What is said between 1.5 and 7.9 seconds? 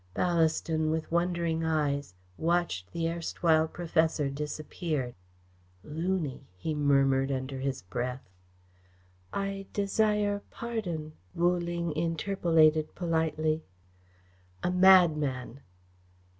eyes, watched the erstwhile professor disappear. "Looney!" he murmured, under his